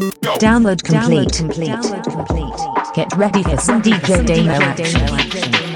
[0.00, 1.28] Download complete.
[1.28, 2.94] Download complete.
[2.94, 5.69] Get ready for some DJ Damo action.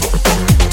[0.00, 0.67] Thank you.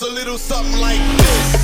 [0.00, 1.55] Goes a little something like this.